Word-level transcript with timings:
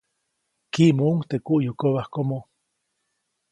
Kiʼmuʼuŋ 0.73 1.17
teʼ 1.29 1.41
kuʼyukobajkomo. 1.45 2.39